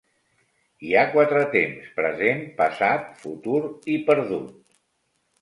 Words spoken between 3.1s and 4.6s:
futur i perdut.